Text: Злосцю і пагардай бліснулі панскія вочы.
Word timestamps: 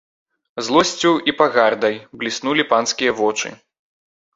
Злосцю 0.69 1.11
і 1.31 1.37
пагардай 1.43 1.95
бліснулі 2.25 2.69
панскія 2.77 3.11
вочы. 3.23 3.49